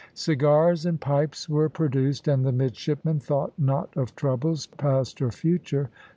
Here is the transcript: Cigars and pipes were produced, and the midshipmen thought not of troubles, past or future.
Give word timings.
Cigars 0.15 0.87
and 0.87 0.99
pipes 0.99 1.47
were 1.47 1.69
produced, 1.69 2.27
and 2.27 2.43
the 2.43 2.51
midshipmen 2.51 3.19
thought 3.19 3.53
not 3.59 3.95
of 3.95 4.15
troubles, 4.15 4.65
past 4.65 5.21
or 5.21 5.29
future. 5.29 5.91